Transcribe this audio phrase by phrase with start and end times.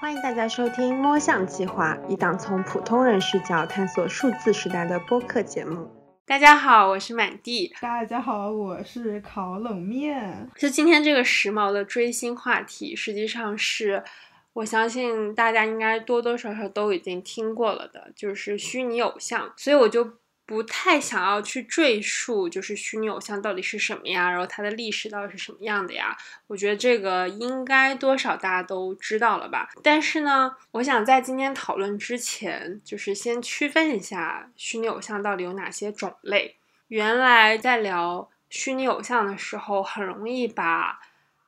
[0.00, 5.90] 欢迎大家收听《摸象计划》，一档从普通人视角探索数字时代的播客节目。
[6.24, 7.74] 大家好，我是满地。
[7.80, 10.48] 大家好，我是烤冷面。
[10.56, 14.04] 就今天这个时髦的追星话题，实际上是
[14.52, 19.52] 我相信大家应该多多少少都已经听过了的，就是虚拟偶像。
[19.56, 20.12] 所以我就。
[20.48, 26.16] 不太想要去赘述，就是虚拟偶像到底是什么呀，然后它的历史到底是什么样的呀？
[26.46, 29.68] 我觉得这个应该多少大家都知道了吧。
[29.82, 36.56] 但是呢，我想在今天讨论之前，就是先区分一下虚拟偶像到底有哪些种类。
[36.86, 40.98] 原来在聊虚拟偶像的时候，很容易把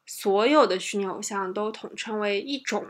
[0.04, 2.86] 所有的虚拟偶像都统称为一种。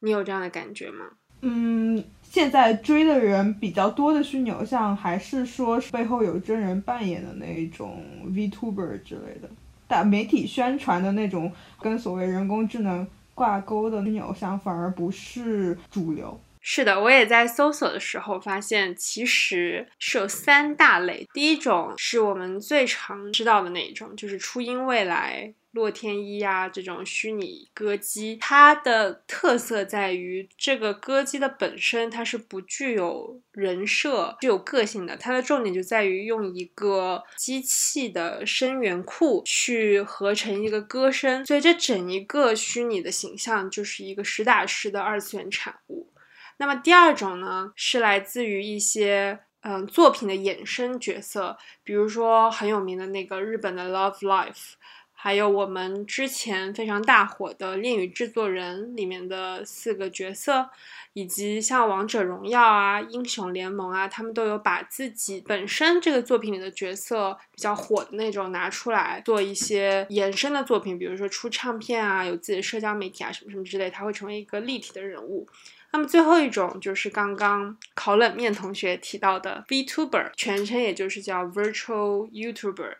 [0.00, 1.12] 你有这样的感觉吗？
[1.46, 2.04] 嗯。
[2.28, 9.48] 现在追的人比较多的虚拟偶像，还是说背后有真人扮演的那种 VTuber 之类的，
[9.88, 11.50] 但媒体宣传的那种
[11.80, 16.38] 跟所谓人工智能挂钩的虚拟偶像，反而不是主流。
[16.60, 21.26] 是的，我也在搜索的时候发现，其实是有三大类。
[21.32, 25.54] 第一种是我们最常知道的那一种，就是初音未来。
[25.76, 35.14] 洛天依啊，这种虚拟歌姬，它的特色在于这个歌姬的本身它是不具有人设、具有个性的。
[35.18, 46.10] 它的重点就在于用一个机器的声源库去合成一个歌声，所以这整一个虚拟的形象就是一个实打实的二次元产物。
[46.56, 54.72] 那么第二种呢，是来自于一些嗯作品的衍生角色，比如说很有名的那个日本的 Love Life。
[55.18, 60.68] 还有我们之前非常大火的《恋与制作人》里面的四个角色，
[61.14, 75.48] 以及像《王者荣耀》啊、《英雄联盟》啊，他们都有把自己本身这个作品里的角色比较火的那种拿出来做一些延伸的作品，比如说出唱片啊，有自己的社交媒体啊，什么什么之类，他会成为一个立体的人物。
[75.92, 82.96] 那么最后一种就是刚刚烤冷面同学提到的 VTuber，全称也就是叫 Virtual YouTuber。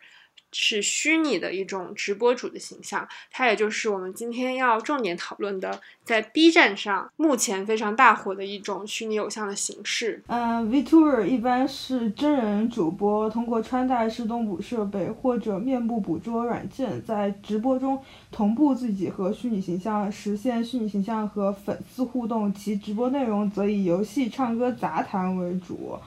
[0.53, 10.23] 是虚拟的一种直播主的形象，它也就是我们今天要重点讨论的，在 B 站上目前非常大火的一种虚拟偶像的形式。
[10.29, 22.53] 嗯，Vtuber 一般是真人主播通过穿戴式动捕设备或者面部捕捉软件，在直播中同步自己和虚拟形象，实现虚拟形象和粉丝互动。
[22.55, 25.99] 其直播内容则以游戏、唱歌、杂谈为主。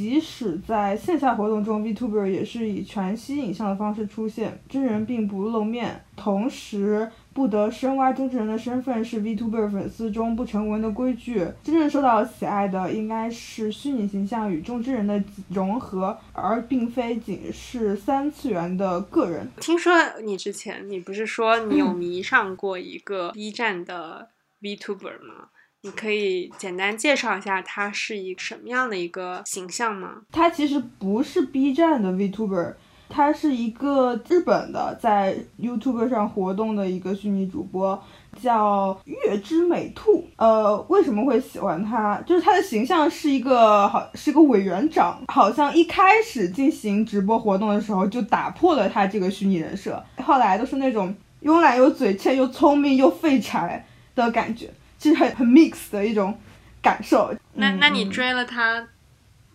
[0.00, 6.02] 即使在线下活动中，Vtuber 也是以全息影像的方式出现，真人并不露面。
[6.16, 11.46] 同时，不得深挖中之人的身份是 Vtuber 粉丝中不成文的规矩。
[11.62, 19.46] 真正受到喜爱的应该是虚拟形象与中之人的融合，而并非仅是三次元的个人。
[19.60, 19.92] 听说
[20.24, 24.30] 你之前，你不是说你有迷上过一个 B 站的
[24.62, 25.49] Vtuber 吗？
[25.82, 30.16] 你可以简单介绍一下他是一什么样的一个形象吗？
[30.30, 32.74] 他其实不是 B 站的 Vtuber，
[33.08, 37.98] 他是一个日本的在 YouTube 上活动的一个虚拟主播，
[38.42, 40.22] 叫月之美兔。
[40.36, 42.20] 呃，为什么会喜欢他？
[42.26, 54.70] 就是他的形象是一个好是个委员长，好像一开始进行直播活动的时候就打破了他这个虚拟人设，后来都是那种慵懒又嘴欠又聪明又废柴的感觉。
[55.00, 56.38] 是很很 mix 的一种
[56.82, 57.34] 感受。
[57.54, 58.86] 那那你追了他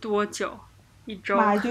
[0.01, 0.59] 多久？
[1.05, 1.37] 一周？
[1.37, 1.69] 妈，就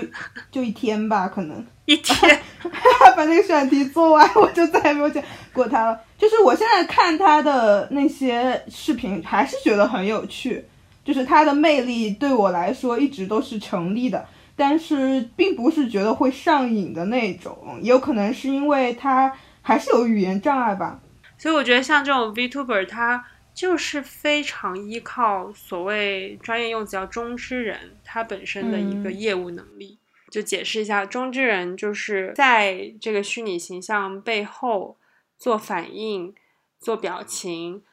[0.51, 2.41] 就一天吧，可能 一天。
[3.17, 6.01] 把那个选题做完，我就再也没有见过他了。
[6.17, 10.65] 就是我现在看他的那些视频，还是觉得很有趣。
[11.05, 14.25] 就是他的魅力对我来说一直都是成立的，
[14.57, 17.79] 但是并不是觉得会上瘾的那种。
[17.83, 19.33] 也有可能是因为他
[19.63, 21.01] 还是有语言障碍吧。
[21.37, 23.25] 所以我觉得像这种 Vtuber，他。
[23.55, 29.99] 就是非常依靠所谓专业用词叫中之人，他本身的一个业务能力。
[30.29, 34.97] 就解释一下，中之人就是在这个虚拟形象背后
[35.39, 36.35] 做反应、
[36.81, 37.85] 做表情，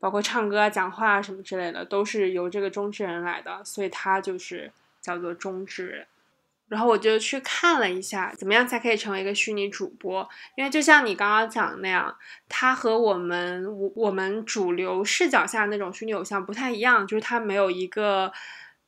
[0.00, 6.04] 包括唱歌、讲话什么之类的，都是由这个中之人来的，所以他就是叫做中之人。
[6.74, 10.28] 然后我就去看了一下，怎么样才可以成为一个虚拟主播？
[10.56, 12.12] 因为就像你刚刚讲的那样，
[12.48, 18.32] 它和我们我我们主流视角下那种虚拟偶像不太一样，就是它没有一个，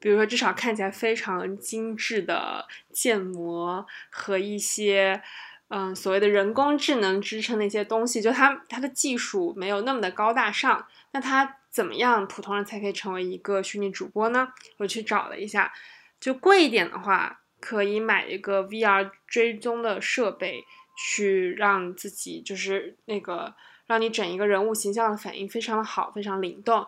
[0.01, 5.23] 比如说至少看起来非常精致的建模和一些
[5.69, 10.89] 嗯所谓的人工智能支撑的一些东西，就它它的技术没有那么的高大上。
[11.13, 14.49] 那它怎么样普通人才可以成为一个虚拟主播呢？
[14.79, 15.73] 我去找了一下，
[16.19, 17.43] 就贵一点的话。
[17.61, 20.65] 可以买一个 VR 追踪的设备，
[20.97, 23.55] 去让自己就是那个
[23.87, 26.87] 让你整一个人物形象的反应非常的好，非常灵动。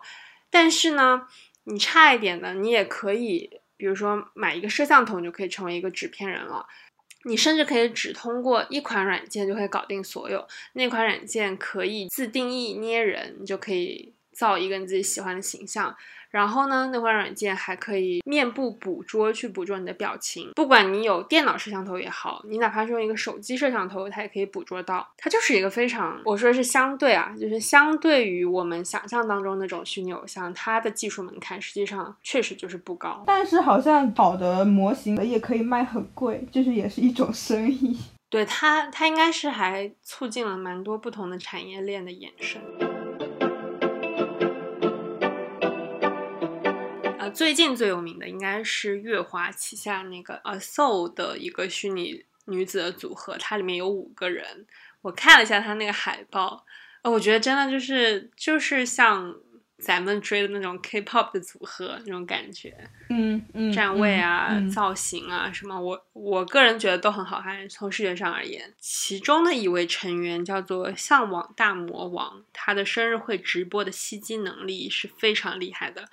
[0.49, 1.27] 但是呢，
[1.65, 6.65] 你差一点的，你也可以，比如说买一个摄像头，你就可以成为一个纸片人了。
[7.25, 10.47] 你甚至可以只通过一款软件就可以搞定所有。
[10.73, 15.93] 那款软件可以自定义捏人，你就可以造一个你自己喜欢的形象。
[16.29, 20.51] 然后呢，那款软件还可以面部捕捉，去捕捉你的表情。
[20.55, 25.07] 不管你有电脑摄像头也好，你哪怕是用一个手机摄像头，它也可以捕捉到。
[25.17, 33.23] 它就是一个非常，我说是相对啊，就是相对于我们想象当中那种虚拟偶像，它的技术门槛实际上确实就是不高。
[33.25, 37.97] 但是好像好的模型也可以卖很贵，就是也是一种生意。
[38.29, 42.61] 对它，它应该是还促进了蛮多不同的产业链的延伸。
[47.29, 54.65] 最近最有名的应该是月华旗下那个 A Soul 的一个虚拟女子的组合，它里面有五个人。
[55.01, 56.65] 我看了一下它那个海报，
[57.03, 59.33] 呃，我觉得真的就是就是像
[59.77, 62.75] 咱们追的那种 K-pop 的组合那种感觉，
[63.09, 67.69] 嗯嗯，站位啊、造型啊什么，我我个人觉得都很好看。
[67.69, 76.09] 从视觉上而言，其中的一位成员叫做向往大魔王，他的生日会直播的吸金能力是非常厉害的。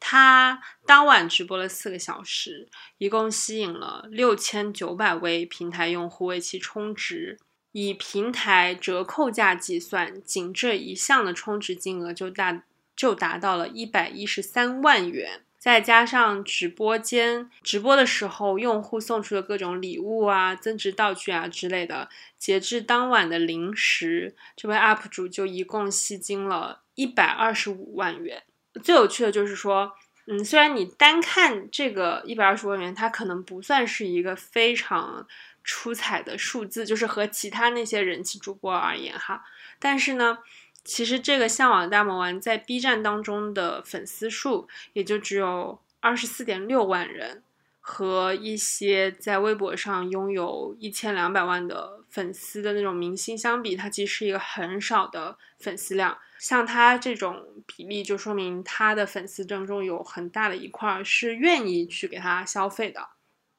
[0.00, 2.68] 他当晚直播了四个小时，
[2.98, 7.38] 一共吸引了六千九百位平台用户为其充值。
[7.72, 12.64] 以平台折扣价计算，仅这一项的充值金额就大
[12.96, 15.42] 就达到了一百一十三万元。
[15.58, 22.08] 再加上直播间直播的时候，用户送出的各种礼物啊、增值道具啊之类的，
[22.38, 28.44] 截至当晚的零时，这位 UP 主就一共吸金了一百二十五万元。
[28.78, 29.92] 最有趣的就是说，
[30.26, 35.26] 嗯，虽然你单看这个一百二十万元，它可能不算是一个非常
[35.64, 39.44] 出彩的数字，就是和其他那些人气主播而言哈，
[39.78, 40.38] 但是呢，
[40.84, 47.42] 其实这个向往大魔王在 B 站当中的粉丝数也就只有二十四点六万人，
[47.80, 56.18] 和一些在微博上拥有一千两百万的粉丝的那种明星相比，它其实是一个很少的粉丝量。
[56.38, 57.36] 像他这种
[57.66, 63.00] 比例，就说明他的粉丝当中有很大的一块是愿意去给他消费的，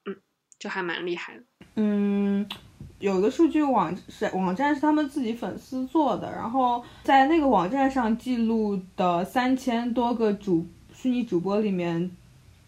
[0.05, 0.15] 嗯，
[0.57, 1.43] 就还蛮厉害的。
[1.75, 2.47] 嗯，
[2.99, 12.09] 有个数据网是网站是他们自己粉丝做的，然后在那个网站上记录的三千多个主虚拟主播里面，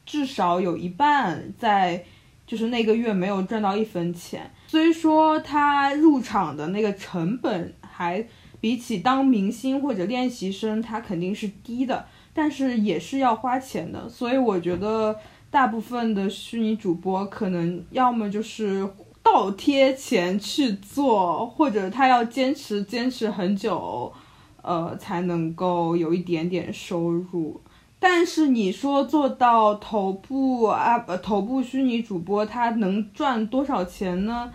[0.05, 2.05] 至少有一半在
[2.45, 4.49] 就是那个月没有赚到一分钱。
[4.67, 8.25] 虽说他入场的那个成本还。
[8.59, 14.07] 比起当明星或者练习生，他肯定是低的，但是也是要花钱的。
[14.07, 15.15] 所以我觉得
[15.49, 18.87] 大部分的虚拟主播可能要么就是
[19.23, 24.13] 倒贴钱去做，或者他要坚持坚持很久，
[24.61, 27.59] 呃，才能够有一点点收入。
[27.97, 34.53] 但是你说做到头部啊，头部虚拟主播，他能赚多少钱呢？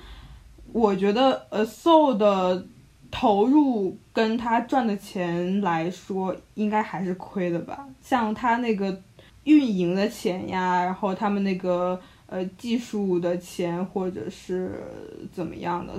[0.73, 2.69] 我觉得呃，so 的。
[3.19, 7.89] 投入跟他赚的钱来说，应该还是亏的吧。
[8.03, 9.01] 像他那个
[9.45, 14.85] 运营的钱呀，然后他们那个呃技术的钱，或者是
[15.33, 15.95] 怎么样的，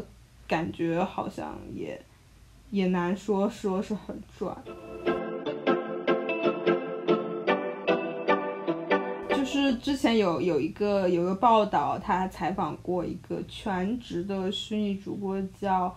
[0.48, 2.00] 感觉好像也
[2.70, 4.56] 也难说说是很赚。
[9.30, 15.92] 就是之前有有一个有一个报道，他采访过一个全职的虚拟主播，叫。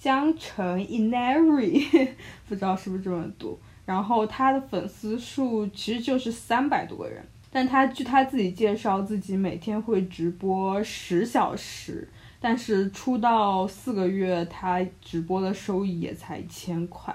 [0.00, 2.08] 江城 Inari，
[2.48, 3.58] 不知道是不是这么读。
[3.84, 12.08] 然后他的粉丝数其实就是三百多个人，但他据他自己介绍，自己每天会直播十小时，
[12.40, 17.14] 但是出道四个月，他直播的收益也才一千块，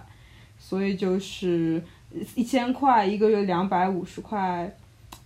[0.59, 1.81] 所以就是
[2.35, 4.69] 一千块一个月两百五十块，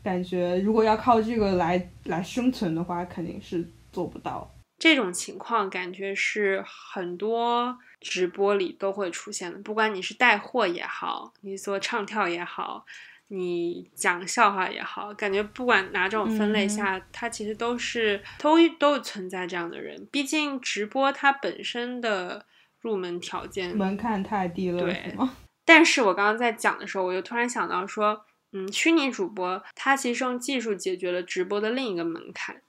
[0.04, 4.50] 感觉如果要靠这个来来生存的话，肯定是做不到。
[4.80, 12.86] 这种情况感觉是很多直播里都会出现的，不管你是带货也好，你做唱跳也好，
[13.28, 20.08] 你讲笑话也好，感觉不管哪种分类下，它其实都是都都存在这样的人。
[20.10, 22.46] 毕竟直播它本身的
[22.80, 25.14] 入门条件门槛太低了，对。
[25.66, 32.62] 但是我刚刚在讲的时候，我又突然想到说，嗯，虚拟主播它其实用技术解决了直播的另一个门槛，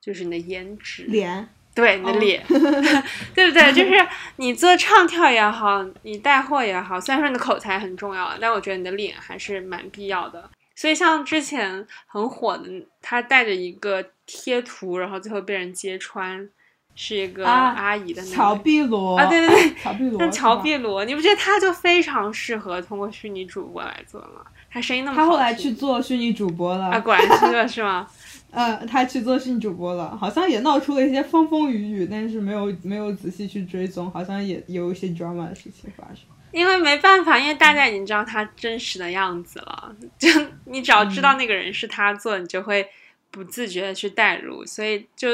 [0.00, 1.48] 就是你的颜值脸。
[1.76, 3.70] 对你的脸， 对不对？
[3.74, 10.48] 就是你做唱跳也好，你带货也好，虽然说你的口才很重要，但我觉得你的脸还是蛮必要的。
[10.74, 12.64] 所以像之前很火的，
[13.02, 16.48] 他带着一个贴图，然后最后被人揭穿，
[16.96, 18.56] 是一个啊阿姨的那乔。
[18.56, 24.44] 碧萝啊，对对对， 乔碧萝，但乔碧萝，你不觉得她就非常适合通过虚拟主播来做吗？
[24.68, 25.30] 她声音那么好她。
[25.30, 28.08] 后来去做虚拟主播了，啊，果然是的是吗？
[28.50, 36.24] 呃， 她去做虚拟主播了，好像也闹出了一些风风雨雨，但是没有没有仔细去追踪，好像也有一些 drama 的事情发生。
[36.52, 40.28] 因为没办法，因为大家已经知道他真实的样子了，就
[40.64, 42.88] 你只要知道那个人是他做，你就会
[43.30, 45.28] 不自觉的去代入，所以就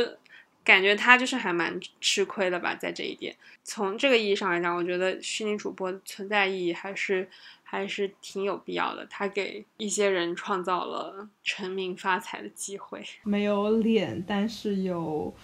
[0.64, 3.35] 感觉他就是还蛮吃亏的吧，在这一点。
[3.64, 7.28] 从这个意义上来讲，我觉得虚拟主播存在意义还是
[7.62, 13.02] 还是挺有必要的，他给一些人创造了成名发财的机会。
[13.25, 15.35] 没有脸，但是有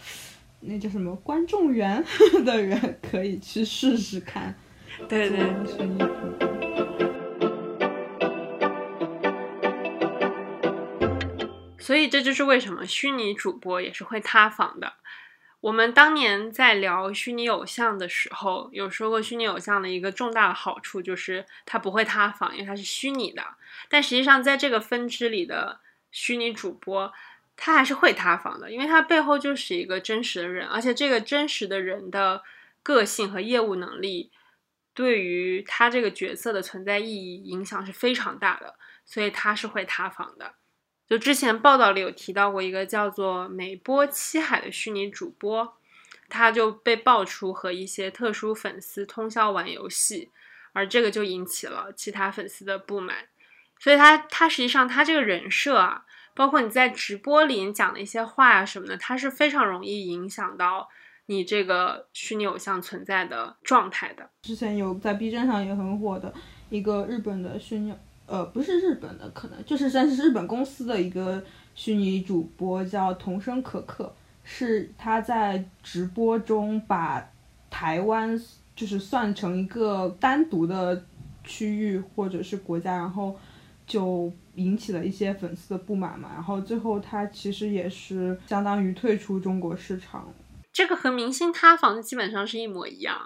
[0.60, 2.04] 那叫什么观众缘
[2.44, 4.54] 的人可以去试试看。
[5.08, 6.47] 对对。
[11.78, 14.94] 所以这就是为什么虚拟主播也是会塌房的。
[15.60, 23.42] 我们当年在聊虚拟偶像的时候，有说过虚拟偶像的一个重大的好处就是它不会塌房，因为它是虚拟的。
[23.88, 25.80] 但实际上，在这个分支里的
[26.12, 27.12] 虚拟主播，
[27.56, 32.44] 他还是会塌房的，因为他背后就是一个真实的人，而且这个真实的人的
[32.84, 34.30] 个性和业务能力，
[34.94, 40.54] 对于他这个角色的存在意义影响是非常大的，所以他是会塌房的。
[41.08, 45.74] 就之前报道里有提到过一个叫做美波七海的虚拟主播，
[46.28, 50.30] 他就被爆出和一些特殊粉丝通宵玩游戏，
[50.74, 53.16] 而这个就引起了其他粉丝的不满。
[53.80, 60.88] 所以他他实际上他这个人设啊，包括你在直播里讲的一些话呀、什么的，他是非常容易影响到
[61.26, 64.28] 你这个虚拟偶像存在的状态的。
[64.42, 66.34] 之前有在 B 站上也很火的
[66.68, 67.94] 一个日本的虚拟，
[68.28, 71.42] 呃，不是日本的，可能就是算是日本公司的一个
[71.74, 77.26] 虚拟主播叫童声可可，是他在直播中把
[77.70, 78.38] 台湾
[78.76, 81.04] 就是算成一个单独的
[81.42, 83.34] 区域或者是国家，然后
[83.86, 90.30] 就引起了一些粉丝的不满嘛，然后最后他其实也是相当于退出中国市场。
[90.70, 93.16] 这个和明星塌房基本上是一模一样，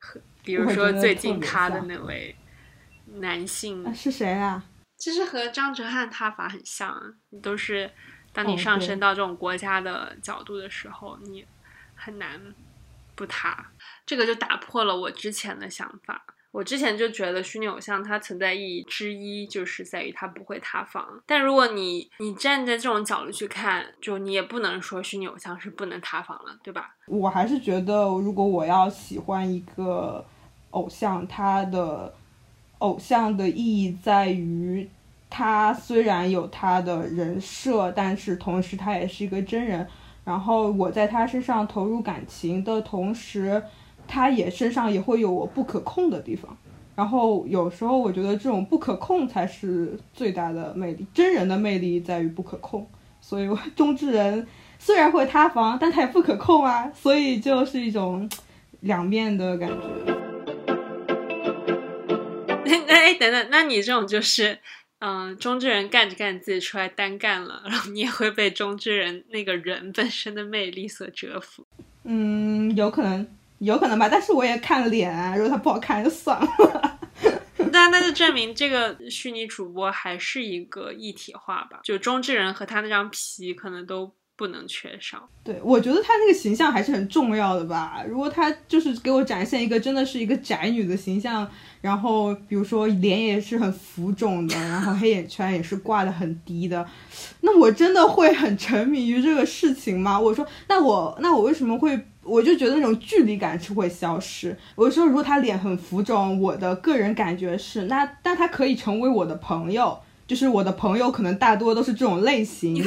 [0.00, 2.34] 和比如说最近塌的那位
[3.20, 4.64] 男性啊，是谁啊？
[4.96, 7.00] 其实和张哲瀚塌法很像啊，
[7.42, 7.90] 都是
[8.32, 11.44] 当你上升到这种国家的角度的时候，你
[11.94, 12.40] 很难
[13.14, 13.72] 不塌。
[14.06, 16.24] 这个就打破了我之前的想法。
[16.52, 26.94] 我之前就觉得虚拟偶像它存在意义之一就是在于它不会塌房，但如果你你站在这种角度去看，就你也不能说虚拟偶像是不能塌房了，对吧？
[27.06, 30.22] 我还是觉得，如果我要喜欢一个
[30.72, 32.14] 偶像，他的
[32.82, 34.88] 偶像的意义在于，
[35.30, 39.86] 他虽然有他的人设，但是同时他也是一个真人。
[40.24, 43.62] 然后我在他身上投入感情的同时，
[44.06, 46.56] 他也身上也会有我不可控的地方。
[46.96, 52.86] 然后有时候我觉得这种不可控才是最大的魅力，真人的魅力在于不可控。
[53.20, 54.44] 所以我中之人
[54.78, 58.28] 虽然会塌房，但他也不可控啊，所以就是一种
[58.80, 60.21] 两面的感觉。
[62.72, 64.58] 那 那哎，等等，那你这种就是，
[65.00, 71.66] 嗯、中之人干着干着自己出来单干了，然后你也会被中之人那个人本身的魅力所折服。
[72.04, 73.26] 嗯，有可能，
[73.58, 76.98] 有可能吧，但是我也看脸啊，如果他不好看就算了。
[77.70, 85.28] 那那就证明这个虚拟主播还是一个一体化吧，就中之人和他那张皮可能都不能缺少。
[85.44, 88.02] 对，我觉得她那个形象还是很重要的吧。
[88.08, 91.48] 如果她就是给我展现一个真的是一个宅女的形象，
[91.80, 96.84] 然后比如说脸也是很浮肿的，然后黑眼圈也是挂的很低的，
[97.42, 100.18] 那我真的会很沉迷于这个事情吗？
[100.18, 101.96] 我说，那我那我为什么会？
[102.24, 104.56] 我就觉得那种距离感是会消失。
[104.74, 112.80] 我说，如果他脸很浮肿，我的个人感觉是，那但他可以成为我的朋友，就是我的朋友可能大多都是这种类型。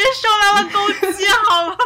[0.00, 1.76] 觉受到了攻击，好吗？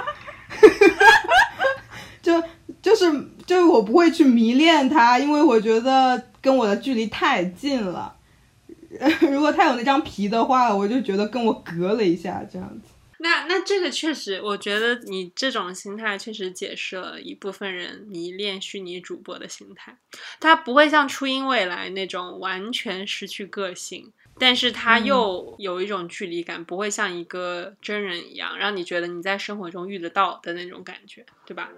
[2.23, 2.43] 就
[2.81, 3.11] 就是
[3.47, 8.17] 就是我不会去迷恋他，因为我觉得跟我的距离太近了。
[9.21, 12.91] 如果他有那张皮的话，我就觉得跟我隔了一下这样子。
[13.19, 19.97] 那那这个确实，我觉得你这种心态确实解释了一部分人迷恋虚拟主播的心态。
[20.39, 31.71] 他不会像初音未来那种完全失去个性，但是他又有一种距离感，不会像一个真人一样，让你觉得你在生活中遇得到的那种感觉，对吧？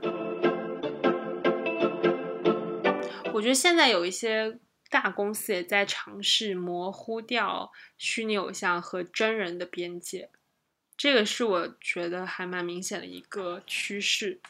[3.33, 4.59] 我觉得现在有一些
[4.89, 10.31] 大公司也在尝试模糊掉虚拟偶像和真人的边界。
[10.97, 14.41] 这个是我觉得还蛮明显的一个趋势，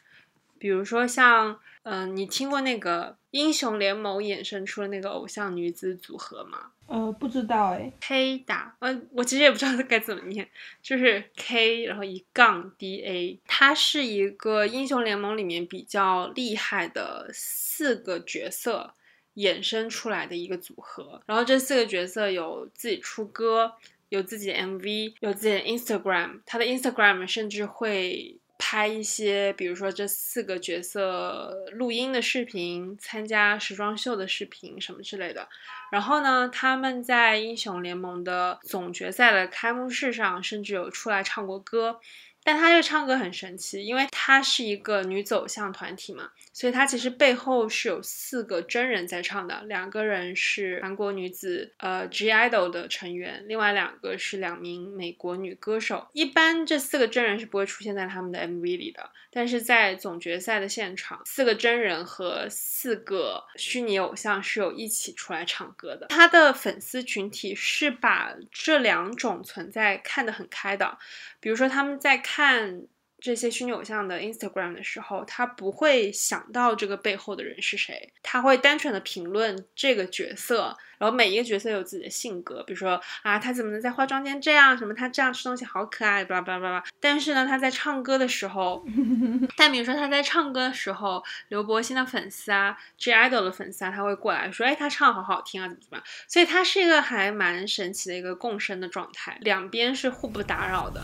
[0.58, 6.72] 比如说像，嗯、你听过那个英雄联盟衍生出的那个偶像女子组合吗？
[6.86, 7.92] 呃，不知道哎。
[8.00, 10.48] K 打，呃，我其实也不知道该怎么念，
[10.82, 18.94] 就是 K，然后一杠 D A，它是一个英雄联盟里面比较厉害的四个角色
[19.34, 21.20] 衍生出来的一个组合。
[21.26, 23.72] 然后这四个角色有自己出歌，
[24.08, 28.38] 有自己的 MV，有自己的 Instagram，他的 Instagram 甚至会。
[28.58, 35.48] 拍一些，比如说这四个角色录音的视频、参加时装秀的视频什么之类的，
[35.90, 42.00] 然后呢，他们在英雄联盟的总决赛的开幕式上，甚至有出来唱过歌。
[42.42, 56.08] 但他这个唱歌很神奇，因为他是一个女走向团体嘛，所以他其实背后是有四个真人在唱的，两个人是韩国女子呃 G IDOL 的成员，另外两个是两名美国女歌手。
[56.14, 66.06] 一般这四个真人是不会出现在他们的 MV 里的，但是在总决赛的现场，四个真人和四个虚拟偶像是有一起出来唱歌的。
[66.06, 70.96] 他的粉丝群体是把这两种存在看得很开的，
[71.38, 72.86] 比如说他们在看
[73.18, 86.84] 这些虚拟偶像的 Instagram 的时候，他不会想到这个背后的人是谁，他会单纯的评论这个角色，然后每一个角色有自己的性格，比如说啊，他怎么能在化妆间这样，什么他这样吃东西好可爱，巴拉巴拉巴拉。
[87.00, 88.84] 但是呢，他在唱歌的时候，
[89.56, 96.04] 但比如说他在唱歌的时候，刘柏辛的粉丝啊，G IDOL 的粉丝啊，他会过来说，哎，他唱好好听啊，怎么怎么样。
[96.28, 101.02] 所以他是一个还蛮神奇的一个共生的状态，两边是互不打扰的。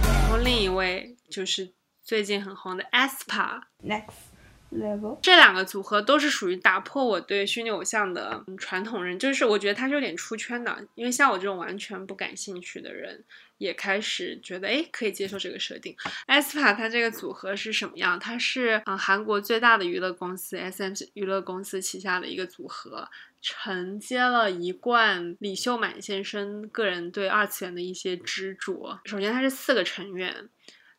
[0.00, 1.72] 然后另一位就是
[2.04, 4.12] 最近很红的 aespa，Next
[4.70, 13.24] level，这两个组合都是属于打破我对虚拟偶像的嗯传统人，就是我觉得他是有点出圈的，因为像我这种完全不感兴趣的人，
[13.58, 15.94] 也开始觉得哎可以接受这个设定。
[16.26, 18.18] aespa 它这个组合是什么样？
[18.18, 23.08] 它是嗯韩国最大的娱乐公司 SM 娱乐公司旗下的一个组合。
[23.40, 28.98] 承接了一贯李秀满先生个人对二次元的一些执着。
[29.04, 30.48] 首先，他是四个成员，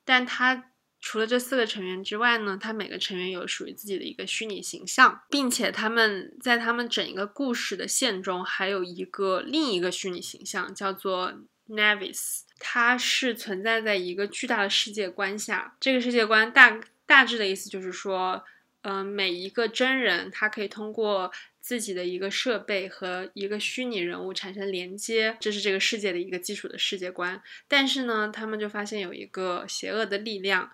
[0.06, 11.34] 但他除了这四个成员之外呢，他每个成员有属于自己的一个虚拟形象，并且他们在他们整一个故事的线中还有一个另一个虚拟形象，叫做
[11.68, 12.44] Navis。
[12.60, 18.44] 它是存在在一个巨大的世界观下，这个世界观大大致的意思就是说，
[18.82, 27.42] 嗯、每一个真人他可以通过自己的一个设备和一个虚拟人物产生连接，这是这个世界的一个基础的世界观。
[27.68, 30.72] 但是呢，他们就发现有一个邪恶的力量，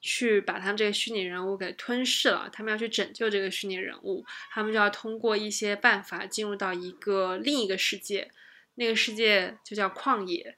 [0.00, 2.48] 去把他们这个虚拟人物给吞噬了。
[2.52, 8.30] 他们要去拯救这个虚拟人物，他们就要通过一些办法进入到一个另一个世界，
[8.76, 10.56] 那个世界就叫旷野。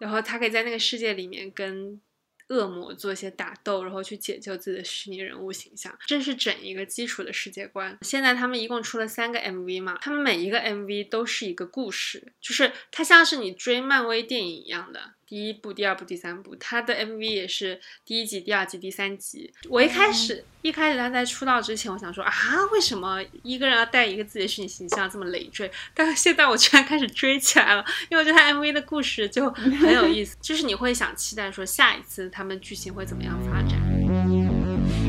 [0.00, 2.00] 然后他可以在那个世界里面跟
[2.48, 7.96] 恶魔做一些打斗，然后去解救自己的虚拟人物形象，这是整一个基础的世界观。
[8.02, 15.14] 现在他们一共出了三个 MV 嘛，他们每一个 MV 都是一个故事，就是它像是你追漫威电影一样的。
[15.30, 19.48] 第一部、第二部、第三部，他的 MV 也是第一集、第二集、第三集。
[19.68, 22.32] 我一开始、一开始他在出道之前，我想说啊，
[22.72, 25.70] 为什么一个人要带一个自己的虚拟形象这么累赘？
[25.94, 33.78] 但是现在我居然开始追起来了，因为我觉得他 MV 的故事就很有意思，就是你会想期待说下一次他们剧情会怎么样发展。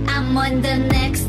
[0.05, 1.25] I'm on the next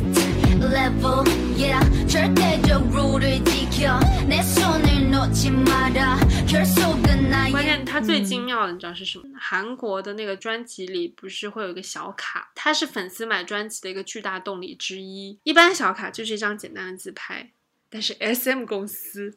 [0.61, 1.23] level.
[1.57, 3.99] Yeah, 절대적 룰을 지켜.
[4.27, 6.17] 내 손을 놓지 마라.
[6.47, 9.25] 결속은 나의 关键它最精妙的，你知道是什么？
[9.39, 15.39] 韩国的那个专辑里不是会有一个小卡，它是粉丝买专辑的一个巨大动力之一。
[15.43, 17.51] 一般小卡就是一张简单的自拍，
[17.89, 19.35] 但是 SM 公司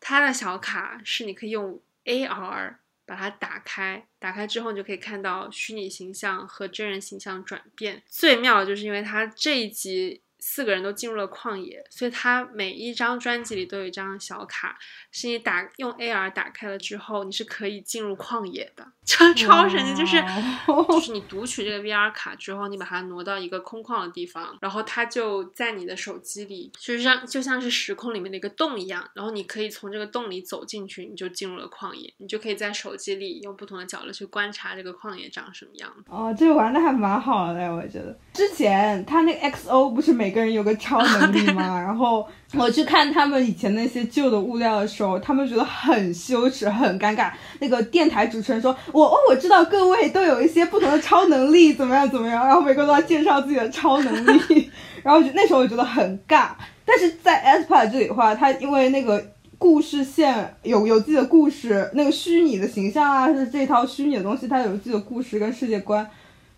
[0.00, 2.74] 它的小卡是你可以用 AR
[3.06, 8.02] 把它打开，打开之后你就可以看到虚拟形象和真人形象转变。
[8.08, 10.20] 最妙的就是因为它这一集。
[10.39, 14.77] 四个人都进入了旷野，所以他每一张专辑里都有一张小卡，
[15.11, 19.95] 是你打用 AR 打开了之后，你是可以进入旷野的，超超神奇！
[19.95, 36.03] 就是哇 就是你读取这个 VR 卡之后，你把它挪到一个空旷的地方，然后它就在你的手机里，就是像就像是时空里面的一个洞一样，然后你可以从这个洞里走进去，你就进入了旷野，你就可以在手机里用不同的角度去观察这个旷野长什么样子。
[36.07, 38.17] 哦，这个玩的还蛮好的，我觉得。
[38.33, 41.81] 之前他那个 XO 不是每个人有个超能力嘛？
[41.81, 47.31] 然后我去看他们以前那些旧的物料的时候，他们觉得很羞耻、很尴尬。
[47.59, 54.69] 那个电台主持人说：“我哦，我知道各位都有一些不同的超能力，怎么样怎么样。”然后每个人都要介绍自己的超能力，
[55.03, 56.49] 然后就那时候我觉得很尬。
[56.85, 59.21] 但是在 aespa 这里的话，它因为那个
[59.57, 66.09] 故事线有有自己的故事，那个虚拟的形象啊，是这套虚拟的东西，它有自己的故事跟世界观，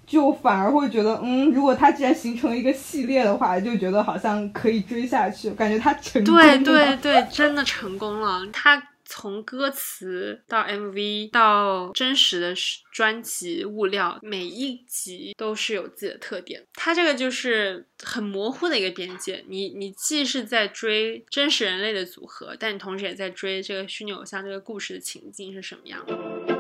[0.10, 8.41] 就反而会觉得，嗯，如果它既然形成一个系列的话，就觉得好像可以追下去，感觉它成功对了对对，真的成功了。
[8.52, 12.54] 他从歌词到 MV 到真实的
[12.91, 16.63] 专辑物料，每一集都是有自己的特点。
[16.74, 26.59] 它这个就是很模糊的一个边界，你你既是在追真实人类的组合，但你同时也在追这个虚拟偶像这个故事的情境是什么样的。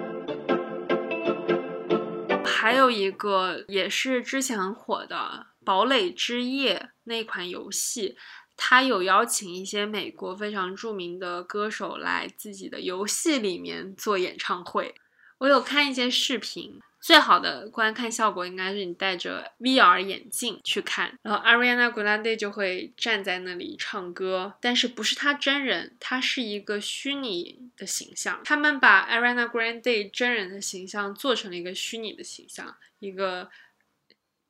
[2.59, 8.17] 还有一个也是之前很火的《堡垒之夜》那款游戏，
[8.57, 14.93] 它有邀请一些美国非常著名的歌手来自己的游戏里面做演唱会。
[15.37, 28.41] 我有看一些视频，最好的观看效果应该是你戴着 VR 眼镜去看，然后 Ariana Grande 就会站在那里唱歌，但是不是她真人，她是一个虚拟的形象。
[28.43, 33.49] 他们把 Ariana Grande 真人的形象做成了一个虚拟的形象，一个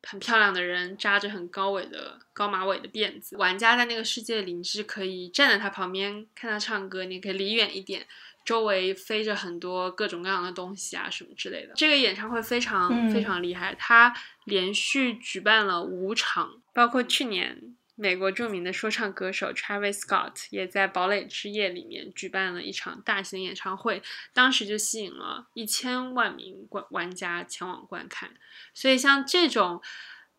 [0.01, 3.37] 很漂亮的人，扎着很高尾的高马尾的辫子。
[3.37, 8.07] 玩家在那个世界里，你是可以站在他旁边看他唱歌，你可以离远一点。
[8.49, 11.73] 周围飞着很多各种各样的东西啊，什么之类的。
[11.75, 14.11] 这个演唱会非常、嗯非常厉害，他
[14.45, 24.01] 连续举办了五场，包括去年美国著名的说唱歌手 Travis Scott 也在《堡垒之夜》里面举办了一场大型演唱会，
[24.33, 28.31] 当时就吸引了一千万名观玩家前往观看。
[28.73, 29.79] 所以像这种。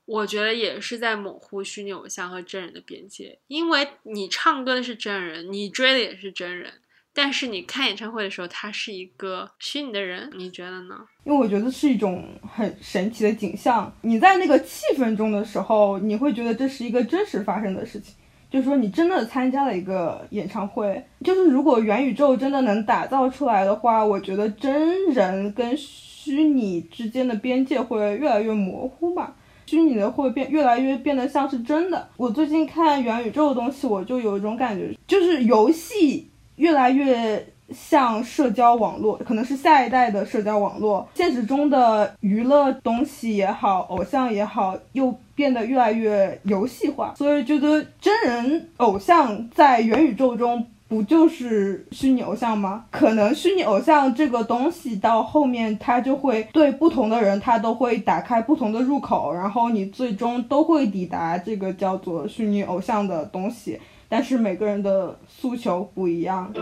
[0.07, 6.81] 我觉得也是在模糊虚拟偶像和真人的边界，因为你唱歌的是真人，你追的也是真人，
[7.13, 10.95] 但是你看演唱会的时候，他是一个虚拟的人，你觉得呢？
[11.25, 13.93] 因为我觉得是一种很神奇的景象。
[14.03, 18.15] 你在那个气氛中的时候，你会觉得这是一个真实发生的事情，
[18.49, 21.05] 就是说你真的参加了一个演唱会。
[21.25, 29.37] 就是如果元宇宙真的能打造出来的话，我觉得真人跟虚拟之间的边界会越来越模糊吧。
[29.67, 32.09] 虚拟的会变越来越变得像是真的。
[32.17, 36.30] 我最近看元宇宙的东西，我就有一种感觉，就是游戏
[36.61, 41.09] 越来越像社交网络，可能是下一代的社交网络。
[41.15, 47.15] 现实中的娱乐东西也好，偶像也好，又变得越来越游戏化。
[47.17, 50.67] 所以觉得真人偶像在元宇宙中。
[50.91, 52.85] 不就是虚拟偶像吗？
[52.91, 63.79] 可能虚拟偶像这个东西到后面，它就会对不同的人，它都会打开不同的入口，然后你最终都会抵达这个叫做虚拟偶像的东西。
[64.11, 66.53] 但是每个人的诉求不一样。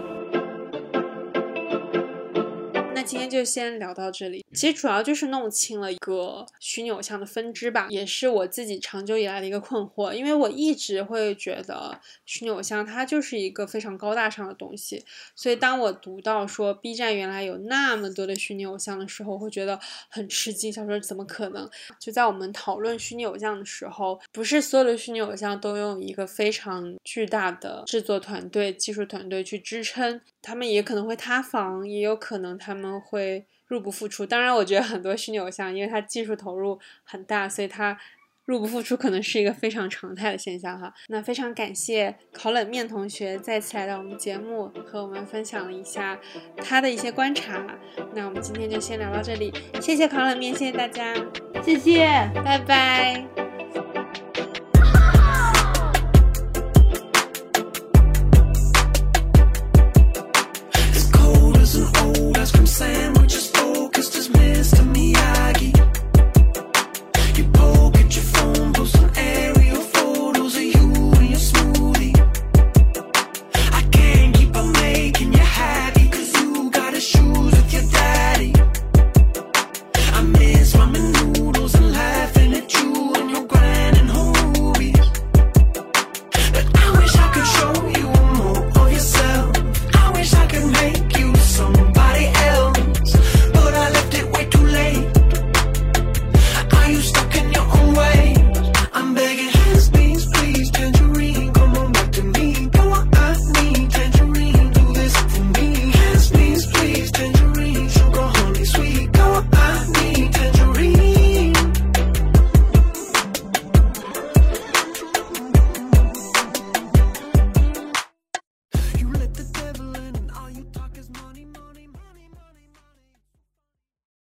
[3.08, 4.44] 今天就先聊到这里。
[4.52, 10.12] 其实主要就是弄清了一个虚拟偶像的分支吧，也是我自己长久以来的一个困惑。
[10.12, 15.02] 因为我一直会觉得虚拟偶像它就是一个非常高大上的东西，
[15.34, 21.66] 所以当我读到说 B 站原来有那么多的虚拟偶像的时候，我会觉得很吃惊，想说怎么可能？
[21.98, 34.26] 就在我们讨论虚拟偶像的时候，不是所有的虚拟偶像都用一个非常巨大的制作团队、技术团队去支撑，他们也可能会塌房，也有可能他们们会入不敷出。
[34.26, 37.98] 当然，我觉得很多虚拟偶像，因为它技术投入很大，所以它
[38.46, 40.92] 入不敷出可能是一个非常常态的现象哈。
[41.08, 46.18] 那非常感谢烤冷面同学再次来到我们节目，和我们分享了一下
[46.56, 47.78] 他的一些观察。
[48.14, 51.14] 那我们今天就先聊到这里，谢谢烤冷面，谢谢大家，
[51.62, 52.06] 谢谢。
[52.44, 53.47] 拜拜。